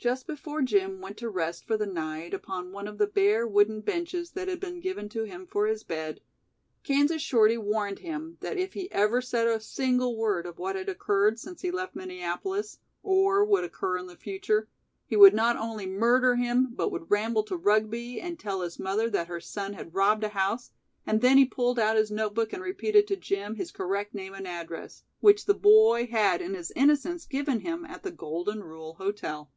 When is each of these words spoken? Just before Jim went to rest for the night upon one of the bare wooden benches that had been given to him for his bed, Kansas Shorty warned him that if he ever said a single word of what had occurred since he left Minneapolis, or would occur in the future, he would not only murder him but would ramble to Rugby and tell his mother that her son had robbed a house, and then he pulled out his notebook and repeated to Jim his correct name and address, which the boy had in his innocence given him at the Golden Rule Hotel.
Just 0.00 0.28
before 0.28 0.62
Jim 0.62 1.00
went 1.00 1.16
to 1.16 1.28
rest 1.28 1.64
for 1.64 1.76
the 1.76 1.84
night 1.84 2.32
upon 2.32 2.70
one 2.70 2.86
of 2.86 2.98
the 2.98 3.06
bare 3.08 3.48
wooden 3.48 3.80
benches 3.80 4.30
that 4.30 4.46
had 4.46 4.60
been 4.60 4.78
given 4.78 5.08
to 5.08 5.24
him 5.24 5.44
for 5.44 5.66
his 5.66 5.82
bed, 5.82 6.20
Kansas 6.84 7.20
Shorty 7.20 7.58
warned 7.58 7.98
him 7.98 8.38
that 8.40 8.56
if 8.56 8.74
he 8.74 8.88
ever 8.92 9.20
said 9.20 9.48
a 9.48 9.58
single 9.58 10.16
word 10.16 10.46
of 10.46 10.56
what 10.56 10.76
had 10.76 10.88
occurred 10.88 11.40
since 11.40 11.62
he 11.62 11.72
left 11.72 11.96
Minneapolis, 11.96 12.78
or 13.02 13.44
would 13.44 13.64
occur 13.64 13.98
in 13.98 14.06
the 14.06 14.14
future, 14.14 14.68
he 15.04 15.16
would 15.16 15.34
not 15.34 15.56
only 15.56 15.84
murder 15.84 16.36
him 16.36 16.68
but 16.76 16.92
would 16.92 17.10
ramble 17.10 17.42
to 17.42 17.56
Rugby 17.56 18.20
and 18.20 18.38
tell 18.38 18.60
his 18.60 18.78
mother 18.78 19.10
that 19.10 19.26
her 19.26 19.40
son 19.40 19.72
had 19.72 19.96
robbed 19.96 20.22
a 20.22 20.28
house, 20.28 20.70
and 21.08 21.20
then 21.20 21.36
he 21.36 21.44
pulled 21.44 21.80
out 21.80 21.96
his 21.96 22.12
notebook 22.12 22.52
and 22.52 22.62
repeated 22.62 23.08
to 23.08 23.16
Jim 23.16 23.56
his 23.56 23.72
correct 23.72 24.14
name 24.14 24.32
and 24.32 24.46
address, 24.46 25.02
which 25.18 25.46
the 25.46 25.54
boy 25.54 26.06
had 26.06 26.40
in 26.40 26.54
his 26.54 26.70
innocence 26.76 27.26
given 27.26 27.58
him 27.58 27.84
at 27.84 28.04
the 28.04 28.12
Golden 28.12 28.62
Rule 28.62 28.94
Hotel. 28.94 29.50